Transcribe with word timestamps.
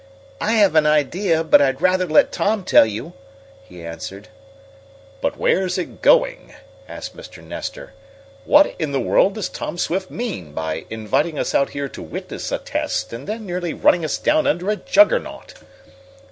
"I 0.41 0.53
have 0.53 0.73
an 0.73 0.87
idea, 0.87 1.43
but 1.43 1.61
I'd 1.61 1.79
rather 1.79 2.07
let 2.07 2.31
Tom 2.31 2.63
tell 2.63 2.87
you," 2.87 3.13
he 3.63 3.85
answered. 3.85 4.29
"But 5.21 5.37
where's 5.37 5.77
it 5.77 6.01
going?" 6.01 6.55
asked 6.89 7.15
Mr. 7.15 7.43
Nestor. 7.43 7.93
"What 8.43 8.73
in 8.79 8.93
the 8.93 8.99
world 8.99 9.35
does 9.35 9.47
Tom 9.47 9.77
Swift 9.77 10.09
mean 10.09 10.53
by 10.53 10.85
inviting 10.89 11.37
us 11.37 11.53
out 11.53 11.69
here 11.69 11.87
to 11.89 12.01
witness 12.01 12.51
a 12.51 12.57
test, 12.57 13.13
and 13.13 13.27
then 13.27 13.45
nearly 13.45 13.75
running 13.75 14.03
us 14.03 14.17
down 14.17 14.47
under 14.47 14.71
a 14.71 14.75
Juggernaut?" 14.75 15.53